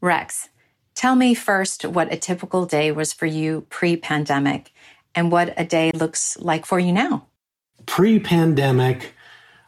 [0.00, 0.48] Rex,
[0.94, 4.72] tell me first what a typical day was for you pre pandemic
[5.14, 7.26] and what a day looks like for you now.
[7.86, 9.12] Pre pandemic,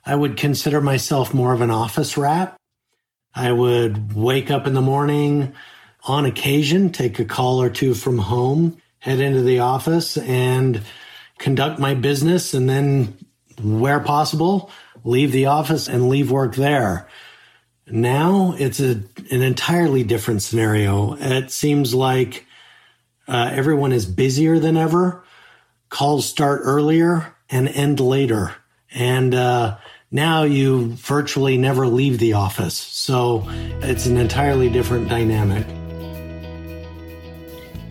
[0.04, 2.56] I would consider myself more of an office rat.
[3.34, 5.54] I would wake up in the morning,
[6.04, 10.82] on occasion, take a call or two from home, head into the office and
[11.38, 13.16] conduct my business, and then,
[13.62, 14.70] where possible,
[15.04, 17.08] leave the office and leave work there.
[17.90, 21.14] Now it's a, an entirely different scenario.
[21.14, 22.46] It seems like
[23.26, 25.24] uh, everyone is busier than ever.
[25.88, 28.54] Calls start earlier and end later.
[28.94, 29.78] And uh,
[30.12, 32.76] now you virtually never leave the office.
[32.76, 33.44] So
[33.82, 35.66] it's an entirely different dynamic.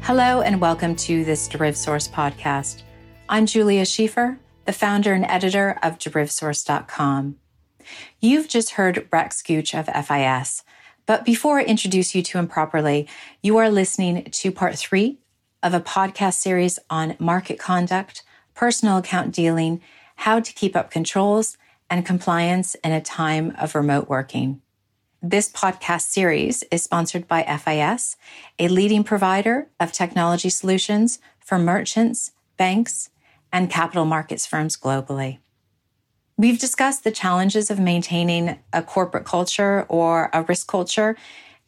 [0.03, 2.83] Hello, and welcome to this DerivSource podcast.
[3.27, 7.35] I'm Julia Schieffer, the founder and editor of DerivSource.com.
[8.19, 10.63] You've just heard Rex Gooch of FIS,
[11.05, 13.07] but before I introduce you to him properly,
[13.41, 15.17] you are listening to part three
[15.63, 19.81] of a podcast series on market conduct, personal account dealing,
[20.17, 21.57] how to keep up controls,
[21.89, 24.61] and compliance in a time of remote working.
[25.21, 28.15] This podcast series is sponsored by FIS,
[28.57, 33.09] a leading provider of technology solutions for merchants, banks,
[33.51, 35.39] and capital markets firms globally.
[36.41, 41.15] We've discussed the challenges of maintaining a corporate culture or a risk culture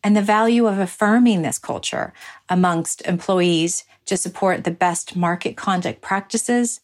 [0.03, 2.11] and the value of affirming this culture
[2.49, 6.79] amongst employees to support the best market conduct practices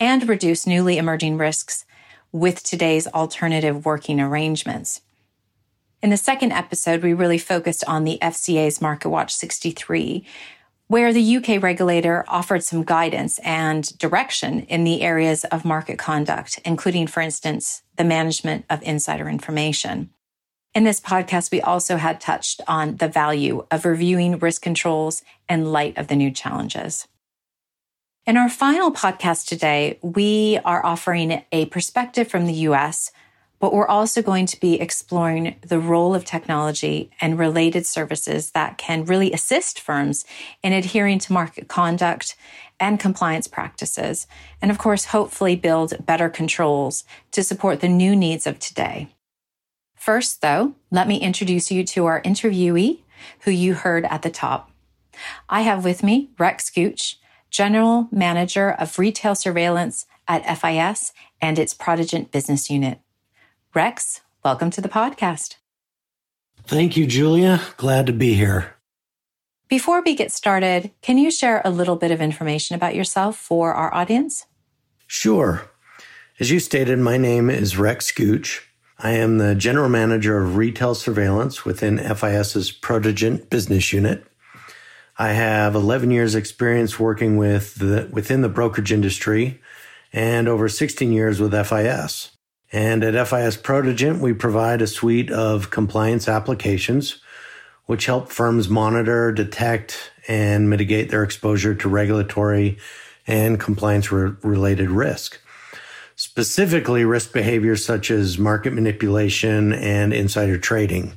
[0.00, 1.84] and reduce newly emerging risks
[2.32, 5.02] with today's alternative working arrangements.
[6.02, 10.24] In the second episode, we really focused on the FCA's MarketWatch 63,
[10.88, 16.60] where the UK regulator offered some guidance and direction in the areas of market conduct,
[16.64, 20.10] including, for instance, the management of insider information.
[20.74, 25.72] In this podcast, we also had touched on the value of reviewing risk controls in
[25.72, 27.08] light of the new challenges.
[28.26, 33.10] In our final podcast today, we are offering a perspective from the US
[33.58, 38.78] but we're also going to be exploring the role of technology and related services that
[38.78, 40.24] can really assist firms
[40.62, 42.36] in adhering to market conduct
[42.78, 44.26] and compliance practices.
[44.60, 49.08] And of course, hopefully build better controls to support the new needs of today.
[49.94, 53.00] First, though, let me introduce you to our interviewee
[53.40, 54.70] who you heard at the top.
[55.48, 57.18] I have with me Rex Gooch,
[57.50, 63.00] General Manager of Retail Surveillance at FIS and its Protegent Business Unit.
[63.76, 65.56] Rex, welcome to the podcast.
[66.64, 67.60] Thank you, Julia.
[67.76, 68.72] Glad to be here.
[69.68, 73.74] Before we get started, can you share a little bit of information about yourself for
[73.74, 74.46] our audience?
[75.06, 75.68] Sure.
[76.40, 78.66] As you stated, my name is Rex Gooch.
[78.98, 84.26] I am the General Manager of Retail Surveillance within FIS's Protegent Business Unit.
[85.18, 89.60] I have 11 years experience working with the, within the brokerage industry
[90.14, 92.35] and over 16 years with FIS.
[92.72, 97.20] And at FIS Protegent, we provide a suite of compliance applications
[97.86, 102.78] which help firms monitor, detect, and mitigate their exposure to regulatory
[103.26, 105.40] and compliance related risk.
[106.16, 111.16] Specifically, risk behaviors such as market manipulation and insider trading.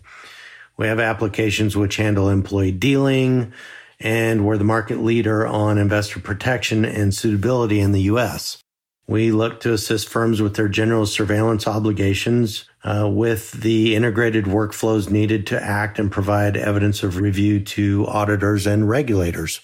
[0.77, 3.53] We have applications which handle employee dealing,
[3.99, 8.61] and we're the market leader on investor protection and suitability in the US.
[9.09, 15.09] We look to assist firms with their general surveillance obligations uh, with the integrated workflows
[15.09, 19.61] needed to act and provide evidence of review to auditors and regulators.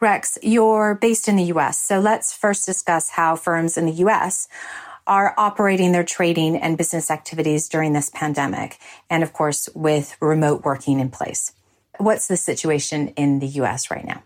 [0.00, 4.48] Rex, you're based in the US, so let's first discuss how firms in the US
[5.06, 8.78] are operating their trading and business activities during this pandemic,
[9.10, 11.52] and of course, with remote working in place.
[11.98, 14.22] What's the situation in the US right now?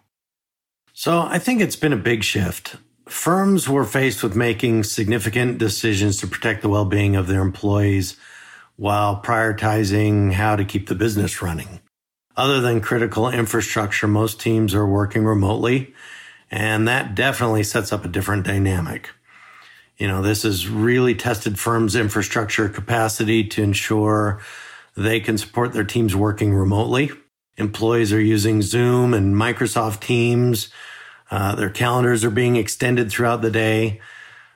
[0.92, 2.76] So I think it's been a big shift.
[3.12, 8.16] Firms were faced with making significant decisions to protect the well being of their employees
[8.76, 11.82] while prioritizing how to keep the business running.
[12.36, 15.94] Other than critical infrastructure, most teams are working remotely,
[16.50, 19.10] and that definitely sets up a different dynamic.
[19.98, 24.40] You know, this has really tested firms' infrastructure capacity to ensure
[24.96, 27.10] they can support their teams working remotely.
[27.58, 30.70] Employees are using Zoom and Microsoft Teams
[31.32, 33.98] uh, their calendars are being extended throughout the day.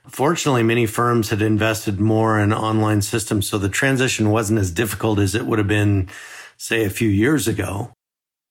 [0.08, 5.19] Fortunately, many firms had invested more in online systems, so the transition wasn't as difficult
[5.19, 6.11] as it would have been,
[6.58, 7.94] say, a few years ago.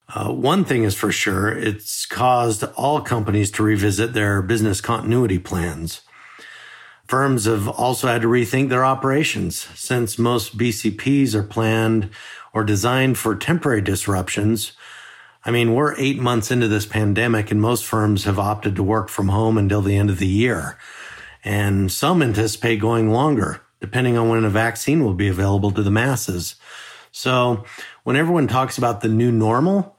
[0.10, 5.38] Uh, one thing is for sure, it's caused all companies to revisit their business continuity
[5.38, 6.02] plans.
[7.08, 12.10] Firms have also had to rethink their operations since most BCPs are planned
[12.54, 14.72] or designed for temporary disruptions.
[15.46, 19.10] I mean, we're eight months into this pandemic and most firms have opted to work
[19.10, 20.78] from home until the end of the year.
[21.44, 25.92] And some anticipate going longer, depending on when a vaccine will be available to the
[25.92, 26.56] masses.
[27.12, 27.64] So
[28.04, 29.96] when everyone talks about the new normal,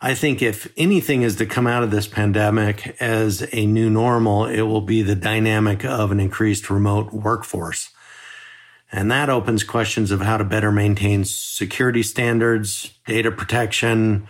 [0.00, 4.46] I think if anything is to come out of this pandemic as a new normal,
[4.46, 7.90] it will be the dynamic of an increased remote workforce.
[8.90, 14.26] And that opens questions of how to better maintain security standards, data protection,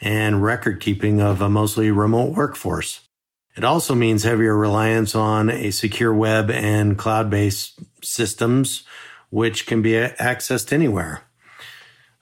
[0.00, 3.00] and record keeping of a mostly remote workforce.
[3.56, 8.82] It also means heavier reliance on a secure web and cloud based systems,
[9.30, 11.22] which can be accessed anywhere.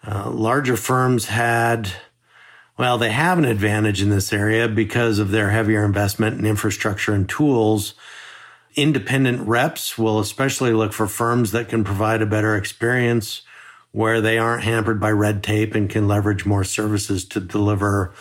[0.06, 1.92] Uh, larger firms had
[2.78, 7.12] well, they have an advantage in this area because of their heavier investment in infrastructure
[7.12, 7.94] and tools.
[8.75, 13.42] Independent reps will especially look for firms that can provide a better experience
[13.92, 18.12] where they aren't hampered by red tape and can leverage more services to deliver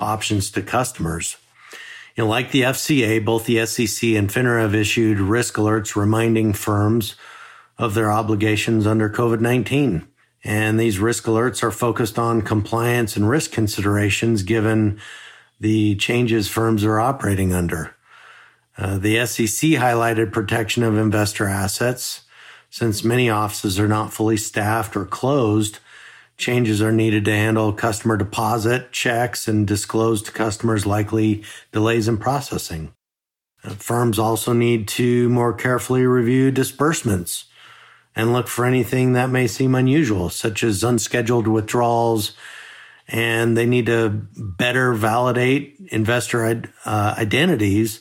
[0.00, 1.36] options to customers.
[2.16, 6.52] You know, like the FCA, both the SEC and FINRA have issued risk alerts reminding
[6.54, 7.14] firms
[7.78, 10.06] of their obligations under COVID-19.
[10.44, 14.98] And these risk alerts are focused on compliance and risk considerations given
[15.60, 17.94] the changes firms are operating under.
[18.76, 22.22] Uh, the SEC highlighted protection of investor assets.
[22.70, 25.78] Since many offices are not fully staffed or closed,
[26.36, 31.42] changes are needed to handle customer deposit checks and disclose to customers likely
[31.72, 32.92] delays in processing.
[33.64, 37.46] Uh, firms also need to more carefully review disbursements
[38.14, 42.32] and look for anything that may seem unusual, such as unscheduled withdrawals.
[43.06, 48.00] And they need to better validate investor uh, identities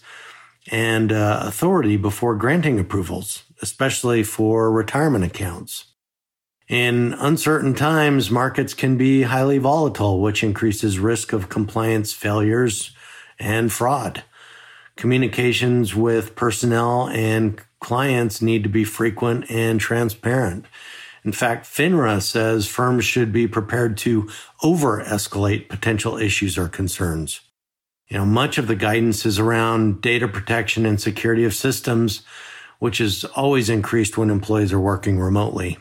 [0.69, 5.93] and uh, authority before granting approvals, especially for retirement accounts.
[6.67, 12.91] In uncertain times, markets can be highly volatile, which increases risk of compliance failures
[13.39, 14.23] and fraud.
[14.97, 20.65] Communications with personnel and clients need to be frequent and transparent.
[21.23, 24.29] In fact, FINRA says firms should be prepared to
[24.63, 27.41] over escalate potential issues or concerns.
[28.07, 32.23] You know, much of the guidance is around data protection and security of systems,
[32.79, 35.77] which is always increased when employees are working remotely.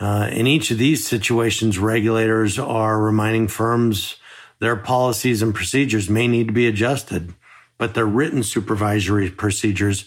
[0.00, 4.16] Uh, in each of these situations, regulators are reminding firms
[4.58, 7.34] their policies and procedures may need to be adjusted,
[7.78, 10.04] but their written supervisory procedures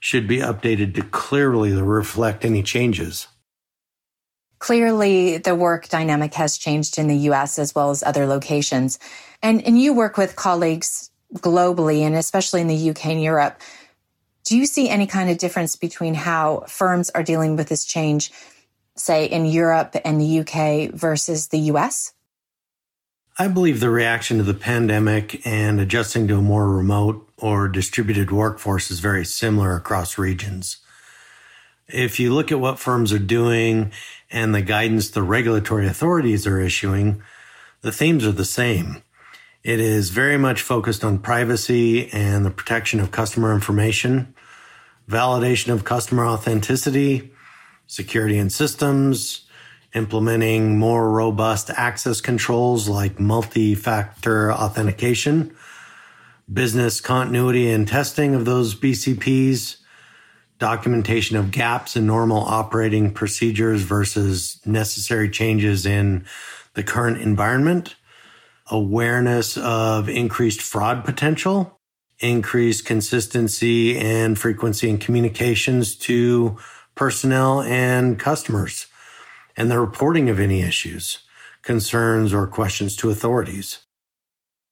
[0.00, 3.28] should be updated to clearly reflect any changes.
[4.58, 8.98] Clearly, the work dynamic has changed in the US as well as other locations.
[9.42, 13.60] And, and you work with colleagues globally and especially in the UK and Europe.
[14.44, 18.32] Do you see any kind of difference between how firms are dealing with this change,
[18.96, 22.12] say in Europe and the UK versus the US?
[23.38, 28.30] I believe the reaction to the pandemic and adjusting to a more remote or distributed
[28.30, 30.78] workforce is very similar across regions.
[31.88, 33.92] If you look at what firms are doing
[34.30, 37.22] and the guidance the regulatory authorities are issuing,
[37.80, 39.02] the themes are the same.
[39.64, 44.34] It is very much focused on privacy and the protection of customer information,
[45.08, 47.32] validation of customer authenticity,
[47.86, 49.46] security and systems,
[49.94, 55.54] implementing more robust access controls like multi-factor authentication,
[56.52, 59.76] business continuity and testing of those BCPs,
[60.58, 66.24] documentation of gaps in normal operating procedures versus necessary changes in
[66.74, 67.94] the current environment,
[68.72, 71.78] awareness of increased fraud potential,
[72.18, 76.56] increased consistency and frequency in communications to
[76.94, 78.86] personnel and customers
[79.56, 81.18] and the reporting of any issues,
[81.60, 83.80] concerns, or questions to authorities.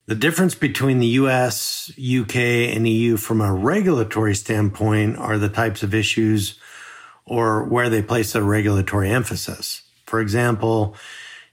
[0.06, 2.36] The difference between the US, UK,
[2.74, 6.58] and EU from a regulatory standpoint are the types of issues
[7.26, 9.82] or where they place a regulatory emphasis.
[10.06, 10.96] For example,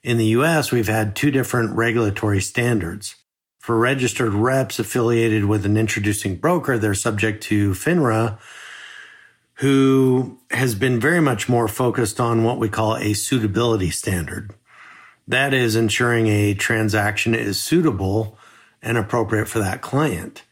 [0.03, 3.15] in the US, we've had two different regulatory standards.
[3.59, 8.39] For registered reps affiliated with an introducing broker, they're subject to FINRA,
[9.55, 14.53] who has been very much more focused on what we call a suitability standard.
[15.27, 18.37] That is ensuring a transaction is suitable
[18.81, 20.43] and appropriate for that client.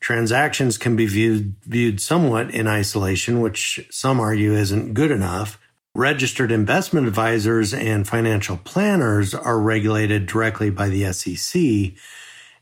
[0.00, 5.58] Transactions can be viewed, viewed somewhat in isolation, which some argue isn't good enough.
[5.98, 11.60] Registered investment advisors and financial planners are regulated directly by the SEC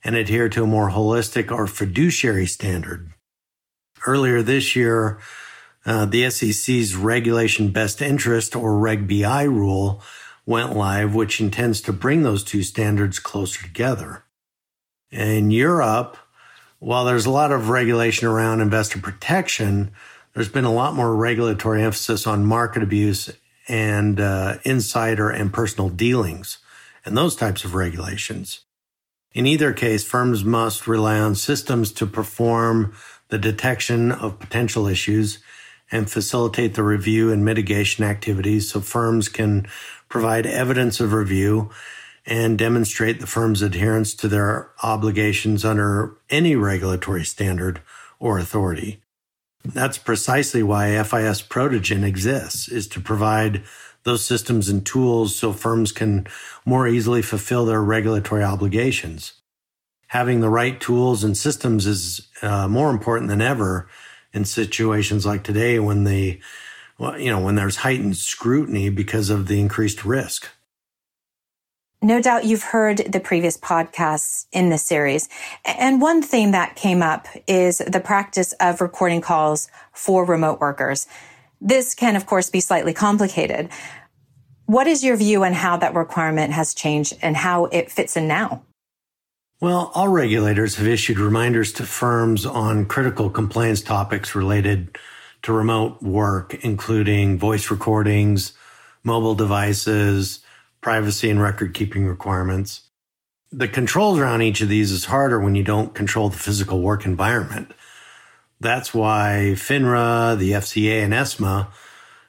[0.02, 3.12] and adhere to a more holistic or fiduciary standard.
[4.06, 5.18] Earlier this year,
[5.84, 10.02] uh, the SEC's regulation best interest or Reg BI rule
[10.46, 14.24] went live, which intends to bring those two standards closer together.
[15.10, 16.16] In Europe,
[16.78, 19.92] while there's a lot of regulation around investor protection,
[20.36, 23.30] there's been a lot more regulatory emphasis on market abuse
[23.68, 26.58] and uh, insider and personal dealings
[27.06, 28.60] and those types of regulations.
[29.32, 32.94] In either case, firms must rely on systems to perform
[33.28, 35.38] the detection of potential issues
[35.90, 39.66] and facilitate the review and mitigation activities so firms can
[40.10, 41.70] provide evidence of review
[42.26, 47.80] and demonstrate the firm's adherence to their obligations under any regulatory standard
[48.18, 49.00] or authority.
[49.72, 53.64] That's precisely why FIS Protegent exists, is to provide
[54.04, 56.26] those systems and tools so firms can
[56.64, 59.32] more easily fulfill their regulatory obligations.
[60.08, 63.88] Having the right tools and systems is uh, more important than ever
[64.32, 66.40] in situations like today when the
[66.98, 70.48] well, you know, when there's heightened scrutiny because of the increased risk.
[72.02, 75.28] No doubt you've heard the previous podcasts in this series.
[75.64, 81.06] And one theme that came up is the practice of recording calls for remote workers.
[81.60, 83.70] This can, of course, be slightly complicated.
[84.66, 88.28] What is your view on how that requirement has changed and how it fits in
[88.28, 88.62] now?
[89.60, 94.98] Well, all regulators have issued reminders to firms on critical compliance topics related
[95.42, 98.52] to remote work, including voice recordings,
[99.02, 100.40] mobile devices,
[100.86, 102.82] privacy and record keeping requirements.
[103.50, 107.04] The controls around each of these is harder when you don't control the physical work
[107.04, 107.72] environment.
[108.60, 111.66] That's why FINRA, the FCA, and ESMA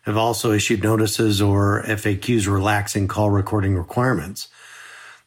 [0.06, 4.48] have also issued notices or FAQs relaxing call recording requirements.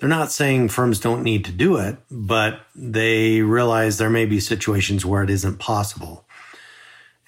[0.01, 4.41] They're not saying firms don't need to do it, but they realize there may be
[4.41, 6.27] situations where it isn't possible.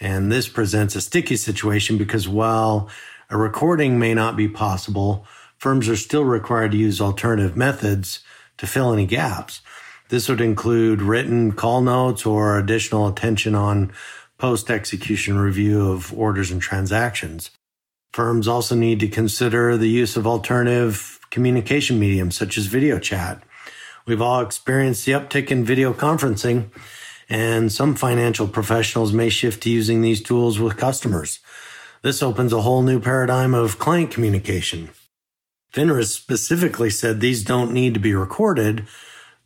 [0.00, 2.90] And this presents a sticky situation because while
[3.30, 5.28] a recording may not be possible,
[5.62, 8.19] firms are still required to use alternative methods
[8.59, 9.61] to fill any gaps.
[10.09, 13.92] This would include written call notes or additional attention on
[14.38, 17.52] post execution review of orders and transactions.
[18.12, 23.40] Firms also need to consider the use of alternative communication mediums such as video chat.
[24.04, 26.71] We've all experienced the uptick in video conferencing,
[27.28, 31.38] and some financial professionals may shift to using these tools with customers.
[32.02, 34.90] This opens a whole new paradigm of client communication.
[35.73, 38.87] FINRA specifically said these don't need to be recorded,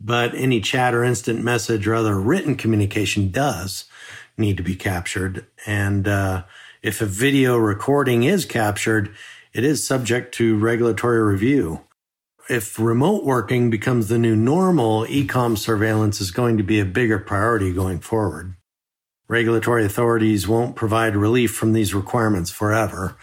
[0.00, 3.84] but any chat or instant message or other written communication does
[4.36, 5.46] need to be captured.
[5.66, 6.44] And uh,
[6.82, 9.14] if a video recording is captured,
[9.52, 11.82] it is subject to regulatory review.
[12.48, 17.18] If remote working becomes the new normal, ecom surveillance is going to be a bigger
[17.18, 18.54] priority going forward.
[19.28, 23.16] Regulatory authorities won't provide relief from these requirements forever.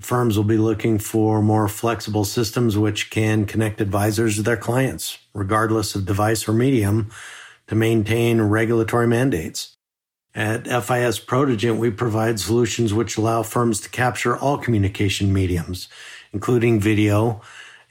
[0.00, 5.18] Firms will be looking for more flexible systems which can connect advisors to their clients,
[5.34, 7.10] regardless of device or medium,
[7.66, 9.76] to maintain regulatory mandates.
[10.34, 15.88] At FIS Protegent, we provide solutions which allow firms to capture all communication mediums,
[16.32, 17.42] including video,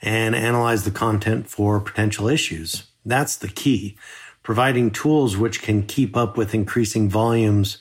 [0.02, 2.88] and analyze the content for potential issues.
[3.06, 3.96] That's the key.
[4.42, 7.78] Providing tools which can keep up with increasing volumes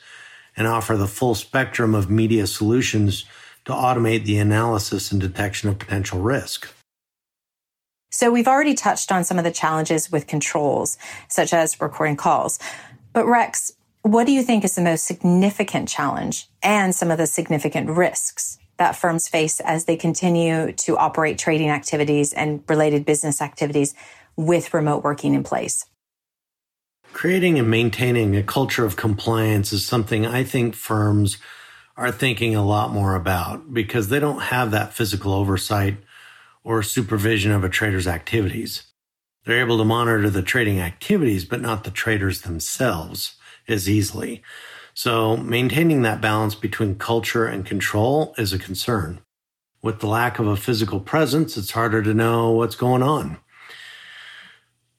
[0.56, 3.26] and offer the full spectrum of media solutions
[3.66, 6.74] to automate the analysis and detection of potential risk.
[8.12, 10.98] So we've already touched on some of the challenges with controls,
[11.30, 12.60] such as recording calls.
[13.12, 13.72] But Rex,
[14.04, 18.60] what do you think is the most significant challenge and some of the significant risks
[18.78, 23.96] that firms face as they continue to operate trading activities and related business activities
[24.36, 25.86] with remote working in place?
[27.14, 31.38] Creating and maintaining a culture of compliance is something I think firms
[31.96, 35.98] are thinking a lot more about because they don't have that physical oversight
[36.64, 38.84] or supervision of a trader's activities.
[39.46, 43.36] They're able to monitor the trading activities, but not the traders themselves
[43.68, 44.42] as easily.
[44.94, 49.20] So maintaining that balance between culture and control is a concern.
[49.82, 53.38] With the lack of a physical presence, it's harder to know what's going on.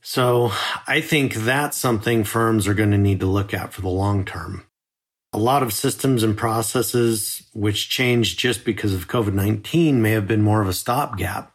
[0.02, 0.52] So
[0.86, 4.26] I think that's something firms are going to need to look at for the long
[4.26, 4.66] term
[5.34, 10.28] a lot of systems and processes which changed just because of COVID 19 may have
[10.28, 11.52] been more of a stopgap.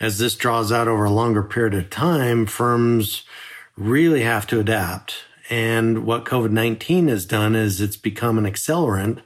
[0.00, 3.22] As this draws out over a longer period of time, firms
[3.76, 5.14] really have to adapt.
[5.48, 9.22] And what COVID 19 has done is it's become an accelerant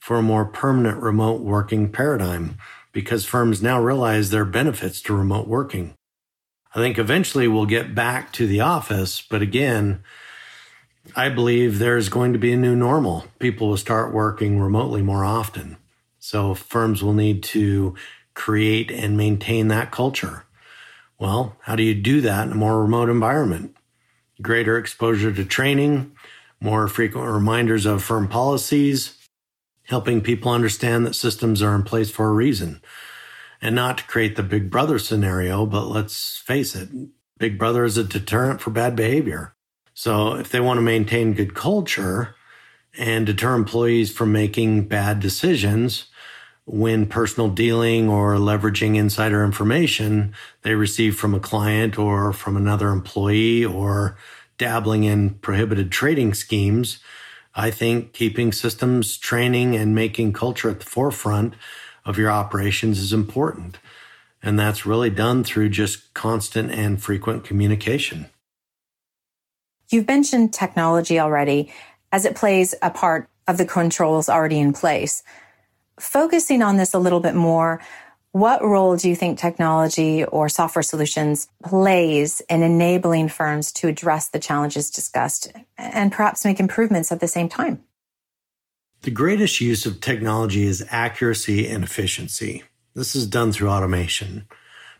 [0.00, 2.58] for a more permanent remote working paradigm
[2.92, 5.94] because firms now realize there are benefits to remote working.
[6.74, 10.02] I think eventually we'll get back to the office, but again,
[11.16, 13.26] I believe there's going to be a new normal.
[13.38, 15.76] People will start working remotely more often.
[16.18, 17.94] So firms will need to
[18.34, 20.44] create and maintain that culture?
[21.18, 23.76] Well, how do you do that in a more remote environment?
[24.40, 26.12] Greater exposure to training,
[26.60, 29.16] more frequent reminders of firm policies,
[29.84, 32.80] helping people understand that systems are in place for a reason
[33.60, 36.88] and not to create the big brother scenario, but let's face it,
[37.38, 39.54] big brother is a deterrent for bad behavior.
[39.98, 42.36] So if they want to maintain good culture
[42.96, 46.06] and deter employees from making bad decisions,
[46.66, 52.90] when personal dealing or leveraging insider information they receive from a client or from another
[52.90, 54.16] employee or
[54.56, 57.00] dabbling in prohibited trading schemes,
[57.56, 61.54] I think keeping systems training and making culture at the forefront
[62.04, 63.78] of your operations is important.
[64.44, 68.30] And that's really done through just constant and frequent communication.
[69.90, 71.72] You've mentioned technology already
[72.12, 75.22] as it plays a part of the controls already in place
[76.00, 77.80] focusing on this a little bit more,
[78.32, 84.28] what role do you think technology or software solutions plays in enabling firms to address
[84.28, 87.82] the challenges discussed and perhaps make improvements at the same time?
[89.02, 92.64] The greatest use of technology is accuracy and efficiency.
[92.94, 94.46] This is done through automation.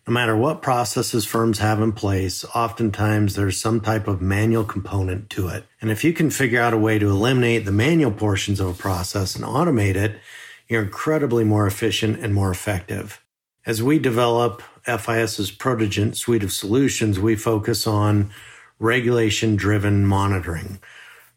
[0.09, 5.29] No matter what processes firms have in place, oftentimes there's some type of manual component
[5.29, 5.67] to it.
[5.83, 8.73] And if you can figure out a way to eliminate the manual portions of a
[8.73, 10.19] process and automate it,
[10.67, 13.23] you're incredibly more efficient and more effective.
[13.67, 18.31] As we develop FIS's Protegent suite of solutions, we focus on
[18.79, 20.81] regulation driven monitoring.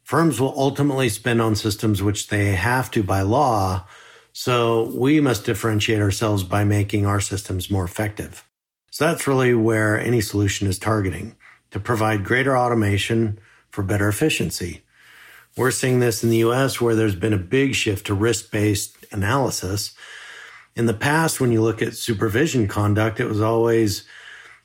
[0.01, 3.85] Firms will ultimately spend on systems which they have to by law,
[4.31, 8.45] so we must differentiate ourselves by making our systems more effective.
[8.91, 11.37] So that's really where any solution is targeting
[11.71, 14.83] to provide greater automation for better efficiency.
[15.55, 18.97] We're seeing this in the US where there's been a big shift to risk based
[19.11, 19.93] analysis.
[20.75, 24.05] In the past, when you look at supervision conduct, it was always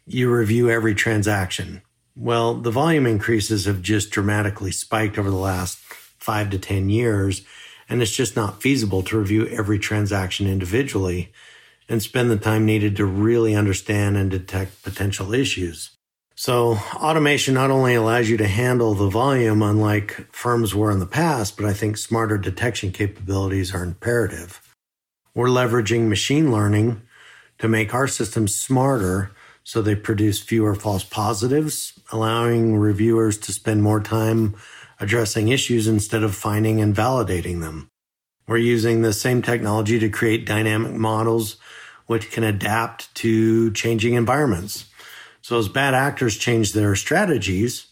[0.06, 1.83] you review every transaction.
[2.16, 5.79] Well, the volume increases have just dramatically spiked over the last
[6.18, 7.42] five to 10 years,
[7.88, 11.33] and it's just not feasible to review every transaction individually
[11.88, 15.90] and spend the time needed to really understand and detect potential issues.
[16.35, 21.07] So automation not only allows you to handle the volume unlike firms were in the
[21.07, 24.61] past, but I think smarter detection capabilities are imperative.
[25.35, 27.01] We're leveraging machine learning
[27.59, 29.31] to make our systems smarter
[29.64, 34.55] so they produce fewer false positives, allowing reviewers to spend more time
[35.01, 37.88] addressing issues instead of finding and validating them.
[38.46, 41.57] We're using the same technology to create dynamic models
[42.07, 44.87] which can adapt to changing environments.
[45.42, 47.87] So as bad actors change their strategies,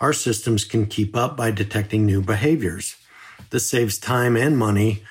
[0.00, 2.96] our systems can keep up by detecting new behaviors.
[3.50, 5.02] This saves time and money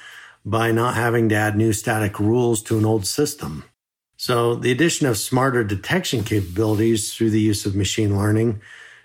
[0.45, 3.63] by not having to add new static rules to an old system.
[4.17, 8.61] So the addition of smarter detection capabilities through the use of machine learning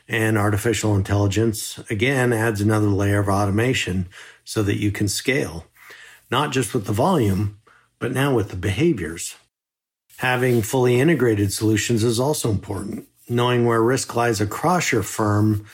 [0.08, 4.08] and artificial intelligence again adds another layer of automation
[4.44, 5.66] so that you can scale,
[6.30, 7.58] not just with the volume,
[7.98, 9.36] but now with the behaviors.
[10.18, 13.06] Having fully integrated solutions is also important.
[13.28, 15.66] Knowing where risk lies across your firm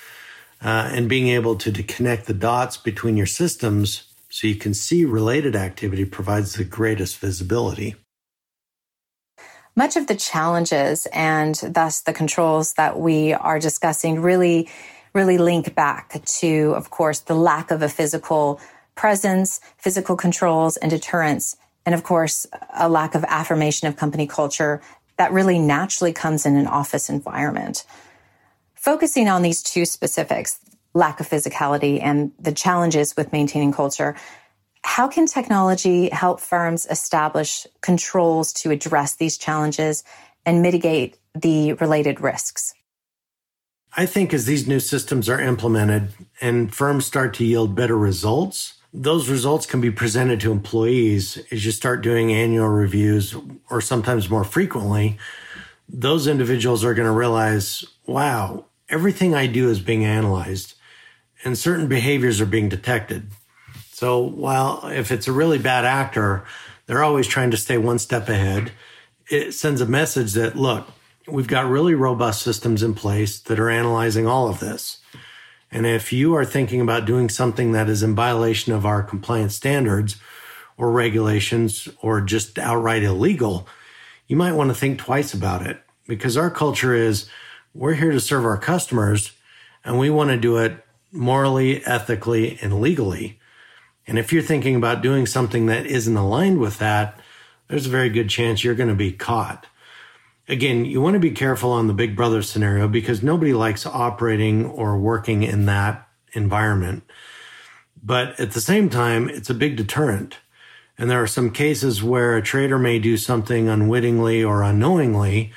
[0.65, 4.75] uh, and being able to, to connect the dots between your systems so you can
[4.75, 7.95] see related activity provides the greatest visibility.
[9.77, 14.69] Much of the challenges and thus the controls that we are discussing really,
[15.15, 18.61] really link back to, of course, the lack of a physical
[18.95, 24.81] presence, physical controls, and deterrence and of course, a lack of affirmation of company culture
[25.17, 27.85] that really naturally comes in an office environment.
[28.75, 30.59] Focusing on these two specifics,
[30.95, 34.17] lack of physicality and the challenges with maintaining culture,
[34.85, 40.03] how can technology help firms establish controls to address these challenges
[40.45, 42.75] and mitigate the related risks?
[43.97, 46.09] I think as these new systems are implemented
[46.41, 51.65] and firms start to yield better results, those results can be presented to employees as
[51.65, 53.35] you start doing annual reviews
[53.71, 55.19] or sometimes more frequently.
[55.89, 60.75] Those individuals are going to realize, wow, everything I do is being analyzed
[61.45, 63.29] and certain behaviors are being detected.
[63.93, 66.45] So while if it's a really bad actor,
[66.87, 68.73] they're always trying to stay one step ahead.
[69.31, 70.87] It sends a message that, look,
[71.27, 74.99] we've got really robust systems in place that are analyzing all of this.
[75.73, 79.55] And if you are thinking about doing something that is in violation of our compliance
[79.55, 80.17] standards
[80.77, 83.67] or regulations or just outright illegal,
[84.27, 87.29] you might want to think twice about it because our culture is
[87.75, 89.33] we're here to serve our customers
[89.83, 93.41] and we want to do it morally, ethically, and legally.
[94.07, 97.19] And if you're thinking about doing something that isn't aligned with that,
[97.69, 99.67] there's a very good chance you're going to be caught.
[100.53, 104.67] Again, you want to be careful on the big brother scenario because nobody likes operating
[104.67, 107.05] or working in that environment.
[108.03, 110.41] But at the same time, it's a big deterrent.
[110.99, 115.55] And there are some cases where a trader may do something unwittingly or unknowingly.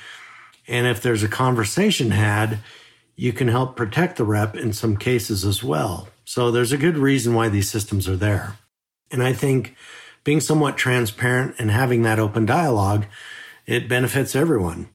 [0.66, 2.60] And if there's a conversation had,
[3.16, 6.08] you can help protect the rep in some cases as well.
[6.24, 8.56] So there's a good reason why these systems are there.
[9.10, 9.76] And I think
[10.24, 13.04] being somewhat transparent and having that open dialogue,
[13.66, 14.88] it benefits everyone.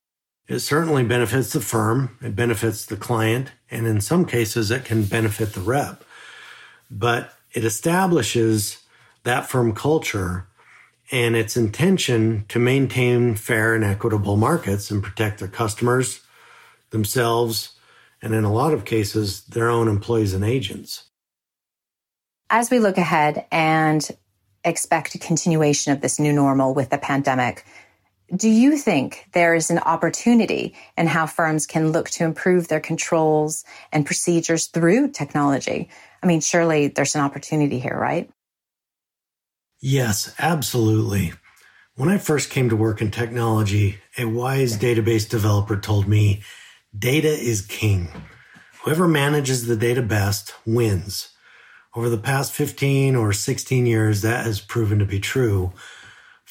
[0.48, 5.04] It certainly benefits the firm, it benefits the client, and in some cases, it can
[5.04, 6.04] benefit the rep.
[6.90, 8.82] But it establishes
[9.24, 10.48] that firm culture
[11.12, 16.22] and its intention to maintain fair and equitable markets and protect their customers,
[16.90, 17.74] themselves,
[18.22, 21.10] and in a lot of cases, their own employees and agents.
[22.50, 24.08] As we look ahead and
[24.64, 27.66] expect a continuation of this new normal with the pandemic,
[28.36, 32.80] do you think there is an opportunity in how firms can look to improve their
[32.80, 35.90] controls and procedures through technology?
[36.24, 38.30] I mean, surely there's an opportunity here, right?
[39.82, 41.34] Yes, absolutely.
[41.96, 46.42] When I first came to work in technology, a wise database developer told me
[46.98, 48.10] data is king.
[48.84, 51.30] Whoever manages the data best wins.
[51.96, 55.74] Over the past 15 or 16 years, that has proven to be true.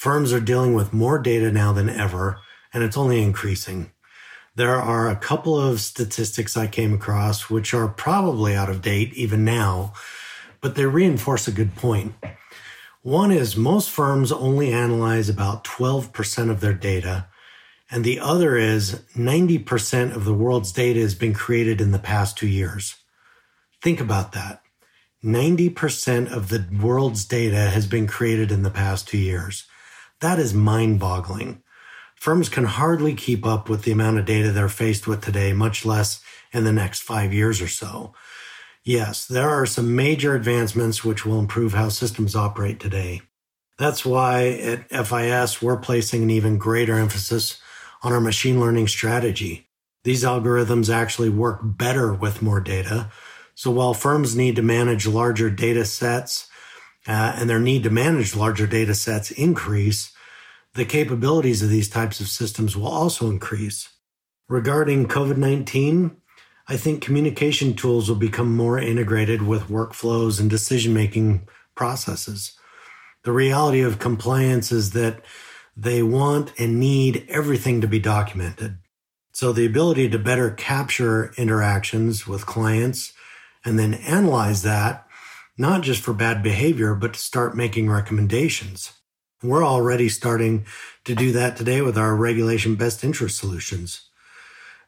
[0.00, 2.40] Firms are dealing with more data now than ever,
[2.72, 3.90] and it's only increasing.
[4.54, 9.12] There are a couple of statistics I came across which are probably out of date
[9.12, 9.92] even now,
[10.62, 12.14] but they reinforce a good point.
[13.02, 17.26] One is most firms only analyze about 12% of their data,
[17.90, 22.38] and the other is 90% of the world's data has been created in the past
[22.38, 22.96] two years.
[23.82, 24.62] Think about that.
[25.22, 29.66] 90% of the world's data has been created in the past two years.
[30.20, 31.62] That is mind boggling.
[32.14, 35.86] Firms can hardly keep up with the amount of data they're faced with today, much
[35.86, 36.20] less
[36.52, 38.12] in the next five years or so.
[38.84, 43.22] Yes, there are some major advancements which will improve how systems operate today.
[43.78, 44.48] That's why
[44.90, 47.58] at FIS, we're placing an even greater emphasis
[48.02, 49.68] on our machine learning strategy.
[50.04, 53.10] These algorithms actually work better with more data.
[53.54, 56.49] So while firms need to manage larger data sets
[57.06, 60.12] uh, and their need to manage larger data sets increase,
[60.74, 63.88] the capabilities of these types of systems will also increase.
[64.48, 66.16] Regarding COVID 19,
[66.68, 72.52] I think communication tools will become more integrated with workflows and decision making processes.
[73.24, 75.24] The reality of compliance is that
[75.76, 78.78] they want and need everything to be documented.
[79.32, 83.12] So the ability to better capture interactions with clients
[83.64, 85.06] and then analyze that,
[85.58, 88.92] not just for bad behavior, but to start making recommendations.
[89.42, 90.66] We're already starting
[91.04, 94.10] to do that today with our regulation best interest solutions.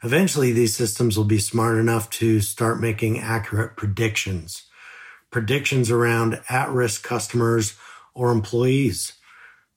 [0.03, 4.65] Eventually, these systems will be smart enough to start making accurate predictions,
[5.31, 7.77] predictions around at risk customers
[8.15, 9.15] or employees,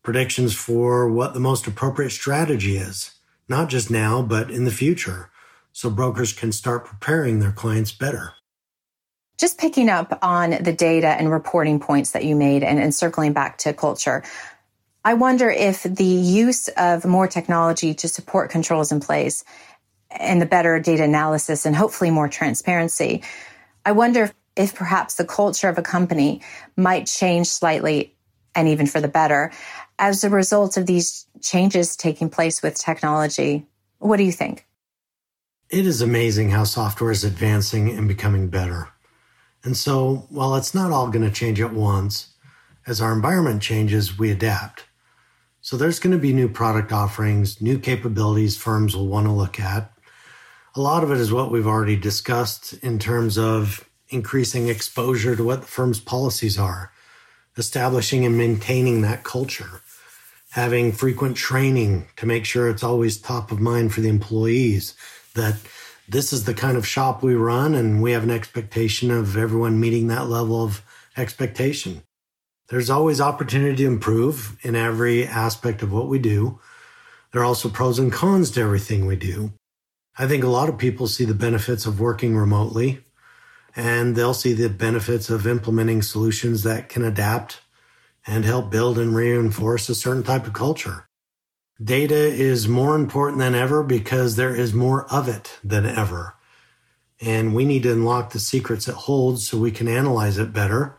[0.03, 3.11] predictions for what the most appropriate strategy is,
[3.47, 5.29] not just now, but in the future,
[5.71, 8.33] so brokers can start preparing their clients better.
[9.37, 13.33] Just picking up on the data and reporting points that you made and, and circling
[13.33, 14.23] back to culture,
[15.03, 19.43] I wonder if the use of more technology to support controls in place
[20.09, 23.23] and the better data analysis and hopefully more transparency.
[23.85, 26.41] I wonder if, if perhaps the culture of a company
[26.77, 28.15] might change slightly
[28.55, 29.51] and even for the better
[29.99, 33.65] as a result of these changes taking place with technology.
[33.99, 34.65] What do you think?
[35.69, 38.89] It is amazing how software is advancing and becoming better.
[39.65, 42.29] And so, while it's not all going to change at once,
[42.85, 44.85] as our environment changes, we adapt.
[45.59, 49.59] So, there's going to be new product offerings, new capabilities firms will want to look
[49.59, 49.91] at.
[50.75, 55.43] A lot of it is what we've already discussed in terms of increasing exposure to
[55.43, 56.91] what the firm's policies are,
[57.57, 59.81] establishing and maintaining that culture,
[60.51, 64.93] having frequent training to make sure it's always top of mind for the employees
[65.33, 65.55] that
[66.07, 69.79] this is the kind of shop we run and we have an expectation of everyone
[69.79, 70.83] meeting that level of
[71.17, 72.03] expectation.
[72.69, 76.59] There's always opportunity to improve in every aspect of what we do.
[77.31, 79.53] There are also pros and cons to everything we do.
[80.17, 83.03] I think a lot of people see the benefits of working remotely
[83.75, 87.61] and they'll see the benefits of implementing solutions that can adapt
[88.25, 91.07] and help build and reinforce a certain type of culture.
[91.83, 96.35] Data is more important than ever because there is more of it than ever.
[97.19, 100.97] And we need to unlock the secrets it holds so we can analyze it better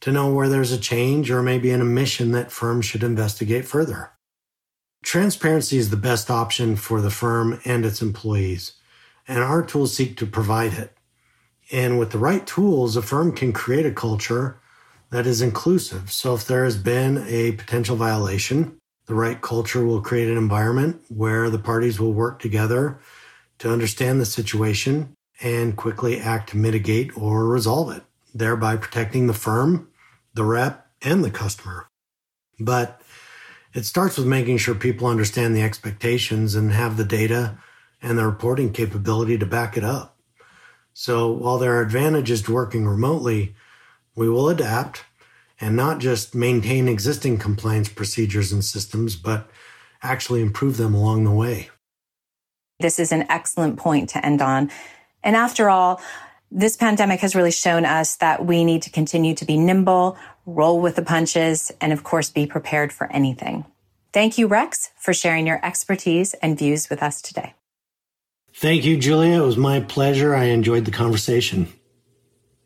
[0.00, 4.10] to know where there's a change or maybe an omission that firms should investigate further.
[5.02, 8.72] Transparency is the best option for the firm and its employees,
[9.26, 10.94] and our tools seek to provide it.
[11.72, 14.60] And with the right tools, a firm can create a culture
[15.10, 16.12] that is inclusive.
[16.12, 21.02] So if there has been a potential violation, the right culture will create an environment
[21.08, 22.98] where the parties will work together
[23.58, 28.02] to understand the situation and quickly act to mitigate or resolve it,
[28.34, 29.88] thereby protecting the firm,
[30.34, 31.86] the rep, and the customer.
[32.58, 33.00] But
[33.74, 37.58] it starts with making sure people understand the expectations and have the data
[38.00, 40.16] and the reporting capability to back it up.
[40.92, 43.54] So while there are advantages to working remotely,
[44.14, 45.04] we will adapt
[45.64, 49.48] and not just maintain existing compliance procedures and systems, but
[50.02, 51.70] actually improve them along the way.
[52.80, 54.70] This is an excellent point to end on.
[55.22, 56.02] And after all,
[56.50, 60.82] this pandemic has really shown us that we need to continue to be nimble, roll
[60.82, 63.64] with the punches, and of course, be prepared for anything.
[64.12, 67.54] Thank you, Rex, for sharing your expertise and views with us today.
[68.52, 69.42] Thank you, Julia.
[69.42, 70.34] It was my pleasure.
[70.34, 71.72] I enjoyed the conversation.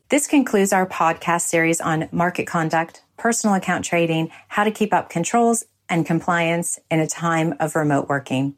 [0.09, 5.07] This concludes our podcast series on market conduct, personal account trading, how to keep up
[5.07, 8.55] controls and compliance in a time of remote working.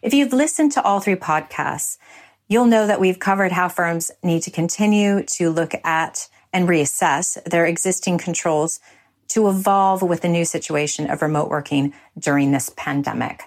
[0.00, 1.98] If you've listened to all three podcasts,
[2.48, 7.36] you'll know that we've covered how firms need to continue to look at and reassess
[7.44, 8.80] their existing controls
[9.28, 13.42] to evolve with the new situation of remote working during this pandemic.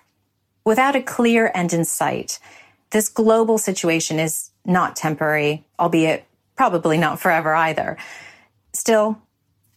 [0.64, 2.38] Without a clear end in sight,
[2.92, 6.27] this global situation is not temporary, albeit
[6.58, 7.98] probably not forever either.
[8.74, 9.22] Still,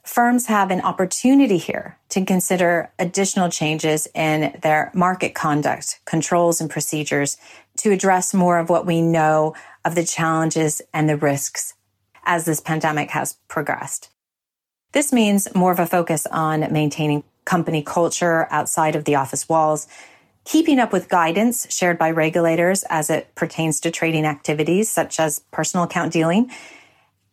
[0.05, 6.69] firms have an opportunity here to consider additional changes in their market conduct, controls, and
[6.69, 7.37] procedures
[7.77, 11.75] to address more of what we know of the challenges and the risks
[12.25, 14.11] as this pandemic has progressed.
[14.93, 19.87] This means more of a focus on maintaining company culture outside of the office walls,
[20.51, 25.45] keeping up with guidance shared by regulators as it pertains to trading activities such as
[25.53, 26.51] personal account dealing,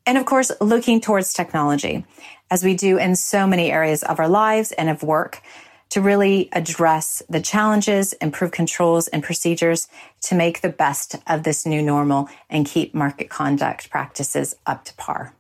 [0.06, 2.06] and of course, looking towards technology,
[2.52, 5.42] as we do in so many areas of our lives and of work,
[5.90, 9.88] to really address the challenges, improve controls and procedures
[10.22, 14.94] to make the best of this new normal and keep market conduct practices up to
[14.94, 15.34] par.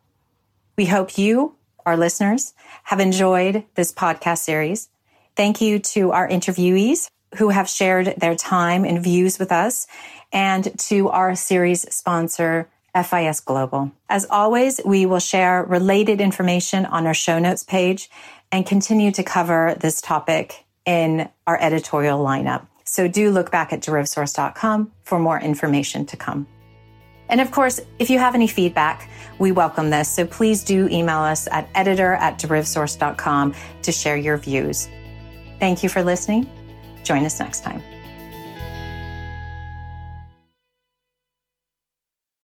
[0.79, 1.53] We hope you,
[1.85, 4.89] our listeners, have enjoyed this podcast series.
[5.35, 9.87] Thank you to our interviewees who have shared their time and views with us
[10.31, 12.67] and to our series sponsor,
[13.03, 13.91] FIS Global.
[14.09, 18.09] As always, we will share related information on our show notes page
[18.51, 22.65] and continue to cover this topic in our editorial lineup.
[22.85, 26.47] So do look back at derivsource.com for more information to come.
[27.29, 30.09] And of course, if you have any feedback, we welcome this.
[30.09, 34.87] So please do email us at editor at derivsource.com to share your views.
[35.59, 36.49] Thank you for listening.
[37.07, 37.81] Join us next time.